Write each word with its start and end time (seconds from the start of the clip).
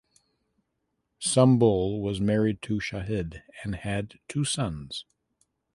Sumbul 1.21 2.01
was 2.01 2.19
married 2.19 2.63
to 2.63 2.79
Shahid 2.79 3.43
and 3.63 3.75
had 3.75 4.17
two 4.27 4.43
sons. 4.43 5.05